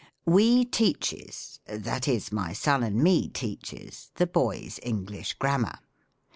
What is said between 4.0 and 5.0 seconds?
thef boys